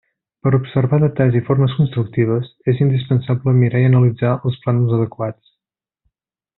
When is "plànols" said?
4.67-5.01